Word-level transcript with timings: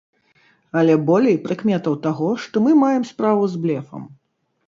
Але 0.79 0.93
болей 1.09 1.37
прыкметаў 1.43 1.97
таго, 2.07 2.29
што 2.45 2.63
мы 2.67 2.71
маем 2.83 3.03
справу 3.13 3.43
з 3.53 3.63
блефам. 3.67 4.01